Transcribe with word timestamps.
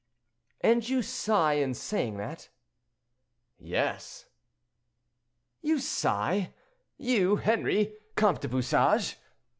"And 0.61 0.89
you 0.89 1.03
sigh 1.03 1.53
in 1.61 1.75
saying 1.75 2.17
that?" 2.17 2.49
"Yes." 3.59 4.25
"You 5.61 5.77
sigh?—you, 5.77 7.35
Henri, 7.35 7.93
comte 8.15 8.41
de 8.41 8.47
Bouchage? 8.47 9.17